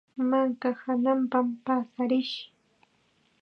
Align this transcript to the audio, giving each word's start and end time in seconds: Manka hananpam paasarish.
Manka 0.29 0.69
hananpam 0.81 1.47
paasarish. 1.65 2.35